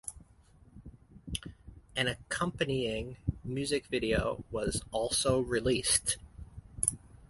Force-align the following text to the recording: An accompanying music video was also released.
An 1.95 2.07
accompanying 2.07 3.17
music 3.43 3.85
video 3.85 4.43
was 4.49 4.81
also 4.91 5.41
released. 5.41 6.17